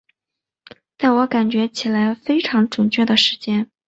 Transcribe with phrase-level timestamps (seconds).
[0.97, 3.69] 在我感觉起来非常準确的时间